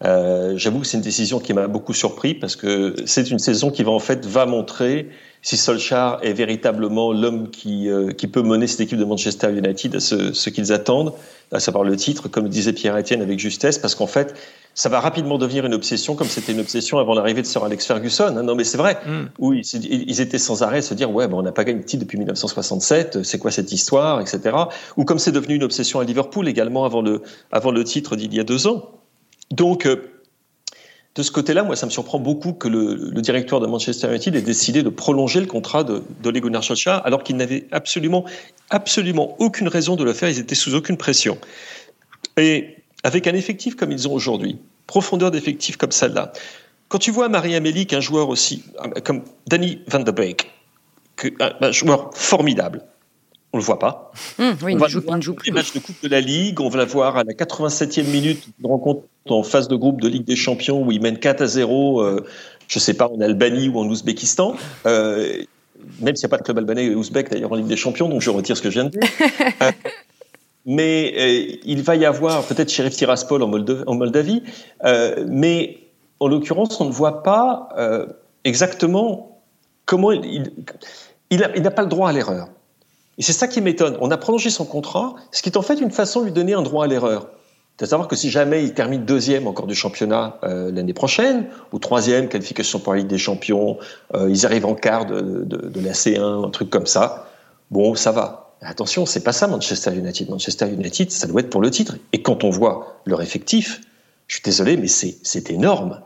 [0.05, 3.71] Euh, J'avoue que c'est une décision qui m'a beaucoup surpris parce que c'est une saison
[3.71, 5.11] qui va en fait va montrer
[5.43, 9.95] si Solskjaer est véritablement l'homme qui, euh, qui peut mener cette équipe de Manchester United
[9.95, 11.15] à ce, ce qu'ils attendent,
[11.51, 14.35] à savoir le titre, comme disait Pierre-Etienne avec justesse, parce qu'en fait,
[14.75, 17.87] ça va rapidement devenir une obsession, comme c'était une obsession avant l'arrivée de Sir Alex
[17.87, 18.35] Ferguson.
[18.37, 18.43] Hein.
[18.43, 18.99] Non, mais c'est vrai.
[19.07, 19.25] Mm.
[19.39, 21.85] Oui, ils étaient sans arrêt à se dire, ouais, ben, on n'a pas gagné de
[21.87, 24.57] titre depuis 1967, c'est quoi cette histoire, etc.
[24.99, 28.35] Ou comme c'est devenu une obsession à Liverpool également avant le, avant le titre d'il
[28.35, 29.00] y a deux ans.
[29.51, 30.11] Donc, euh,
[31.17, 34.43] de ce côté-là, moi, ça me surprend beaucoup que le, directeur de Manchester United ait
[34.43, 36.49] décidé de prolonger le contrat de, de Lego
[36.87, 38.25] alors qu'il n'avait absolument,
[38.71, 40.29] absolument aucune raison de le faire.
[40.29, 41.37] Ils étaient sous aucune pression.
[42.37, 46.33] Et avec un effectif comme ils ont aujourd'hui, profondeur d'effectif comme celle-là,
[46.89, 48.65] quand tu vois Marie Amélie, un joueur aussi
[49.05, 50.51] comme Danny Van der Beek,
[51.41, 52.83] un joueur formidable,
[53.53, 54.13] on le voit pas.
[54.39, 55.51] Hum, oui, on va joue, joue plus.
[55.51, 58.67] matchs de Coupe de la Ligue, on va la voir à la 87e minute de
[58.67, 62.01] rencontre en phase de groupe de Ligue des Champions où il mène 4 à 0,
[62.01, 62.25] euh,
[62.69, 64.55] je sais pas, en Albanie ou en Ouzbékistan.
[64.87, 65.43] Euh,
[66.01, 68.09] même s'il n'y a pas de club albanais et ouzbek d'ailleurs en Ligue des Champions,
[68.09, 69.01] donc je retire ce que je viens de dire.
[69.63, 69.73] Euh,
[70.67, 74.43] mais euh, il va y avoir peut-être Sheriff Tiraspol en, en Moldavie,
[75.27, 75.79] mais
[76.21, 77.69] en l'occurrence, on ne voit pas
[78.45, 79.43] exactement
[79.87, 80.53] comment il,
[81.31, 82.49] il n'a pas le droit à l'erreur.
[83.19, 83.97] Et c'est ça qui m'étonne.
[84.01, 86.55] On a prolongé son contrat, ce qui est en fait une façon de lui donner
[86.55, 87.29] un droit à l'erreur.
[87.81, 91.47] C'est à savoir que si jamais il termine deuxième encore du championnat euh, l'année prochaine,
[91.73, 93.79] ou troisième, qualification pour la Ligue des Champions,
[94.15, 97.27] euh, ils arrivent en quart de, de, la C1, un truc comme ça,
[97.71, 98.53] bon, ça va.
[98.61, 100.29] Attention, c'est pas ça Manchester United.
[100.29, 101.97] Manchester United, ça doit être pour le titre.
[102.13, 103.81] Et quand on voit leur effectif,
[104.27, 106.03] je suis désolé, mais c'est énorme.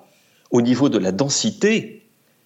[0.52, 2.03] Au niveau de la densité,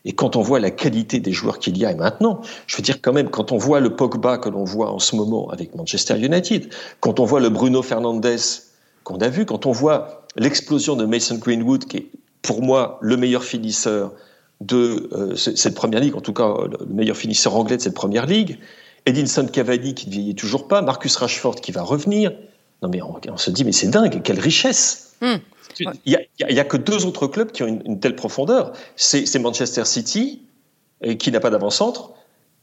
[0.09, 3.03] et quand on voit la qualité des joueurs qu'il y a maintenant, je veux dire
[3.03, 6.19] quand même, quand on voit le Pogba que l'on voit en ce moment avec Manchester
[6.19, 8.27] United, quand on voit le Bruno Fernandes
[9.05, 12.07] qu'on a vu, quand on voit l'explosion de Mason Greenwood, qui est
[12.41, 14.13] pour moi le meilleur finisseur
[14.63, 18.25] de euh, cette première ligue, en tout cas le meilleur finisseur anglais de cette première
[18.25, 18.59] ligue,
[19.05, 22.33] Edinson Cavani qui ne vieillit toujours pas, Marcus Rashford qui va revenir.
[22.81, 25.08] Non mais on, se dit mais c'est dingue, quelle richesse.
[25.23, 26.19] Il
[26.51, 28.73] n'y a, que deux autres clubs qui ont une, telle profondeur.
[28.97, 30.43] C'est Manchester City,
[31.03, 32.13] et qui n'a pas d'avant-centre,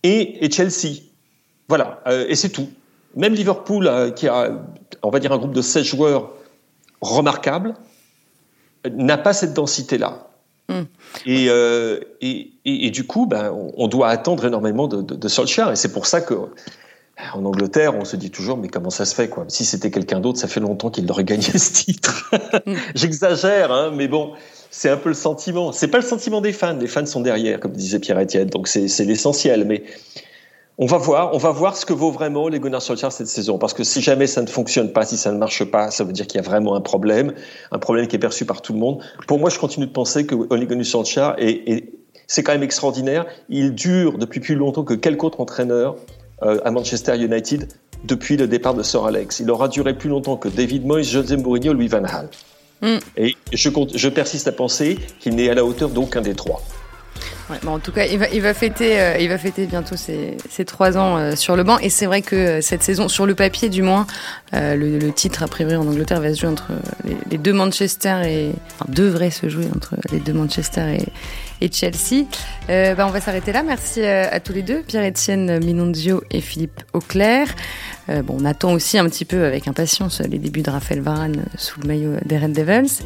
[0.03, 1.01] et, Chelsea.
[1.67, 2.69] Voilà, euh, et c'est tout.
[3.15, 4.51] Même Liverpool, euh, qui a,
[5.01, 6.33] on va dire, un groupe de 16 joueurs
[7.01, 7.73] remarquables,
[8.91, 10.27] n'a pas cette densité-là.
[10.69, 10.83] Hmm.
[11.27, 15.71] Euh, et, et, du coup, ben, on, doit attendre énormément de, de, de Solskjaer.
[15.71, 16.35] Et c'est pour ça que
[17.33, 19.45] en Angleterre, on se dit toujours, mais comment ça se fait quoi?
[19.47, 22.31] Si c'était quelqu'un d'autre, ça fait longtemps qu'il aurait gagné ce titre.
[22.95, 24.33] J'exagère, hein, mais bon,
[24.69, 25.71] c'est un peu le sentiment.
[25.71, 26.77] C'est pas le sentiment des fans.
[26.77, 29.65] Les fans sont derrière, comme disait Pierre Etienne, donc c'est l'essentiel.
[29.65, 29.83] Mais
[30.77, 33.57] on va voir, on va voir ce que vaut vraiment les Gunnar Solskjaer cette saison.
[33.57, 36.11] Parce que si jamais ça ne fonctionne pas, si ça ne marche pas, ça veut
[36.11, 37.33] dire qu'il y a vraiment un problème,
[37.71, 39.01] un problème qui est perçu par tout le monde.
[39.27, 41.95] Pour moi, je continue de penser que Ole Gunnar Solskjaer est
[42.27, 43.25] c'est quand même extraordinaire.
[43.49, 45.95] Il dure depuis plus longtemps que quelque autre entraîneur
[46.41, 47.67] à Manchester United
[48.03, 49.39] depuis le départ de Sir Alex.
[49.39, 52.29] Il aura duré plus longtemps que David Moyes, José Mourinho, Louis Van Gaal.
[52.81, 52.97] Mm.
[53.17, 56.61] Et je, je persiste à penser qu'il n'est à la hauteur d'aucun des trois.
[57.49, 60.35] Ouais, en tout cas, il va, il va fêter, euh, il va fêter bientôt ses,
[60.49, 61.77] ses trois ans euh, sur le banc.
[61.77, 64.07] Et c'est vrai que cette saison, sur le papier du moins,
[64.51, 66.71] le, le, titre a priori en Angleterre va se jouer entre
[67.03, 71.05] les, les deux Manchester et enfin, devrait se jouer entre les deux Manchester et,
[71.61, 72.25] et Chelsea.
[72.69, 73.63] Euh, bah, on va s'arrêter là.
[73.63, 77.47] Merci euh, à tous les deux, Pierre-Etienne Minonzio et Philippe Auclair.
[78.09, 81.45] Euh, bon, on attend aussi un petit peu avec impatience les débuts de Raphaël Varane
[81.57, 83.03] sous le maillot des Red Devils.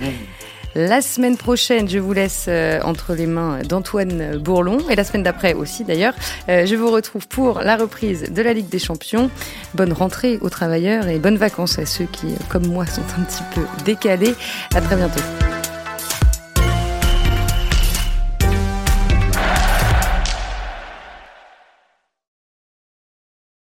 [0.75, 2.47] La semaine prochaine, je vous laisse
[2.83, 6.13] entre les mains d'Antoine Bourlon et la semaine d'après aussi d'ailleurs.
[6.47, 9.31] je vous retrouve pour la reprise de la Ligue des Champions.
[9.73, 13.43] Bonne rentrée aux travailleurs et bonnes vacances à ceux qui, comme moi, sont un petit
[13.55, 14.35] peu décalés.
[14.75, 15.21] À très bientôt.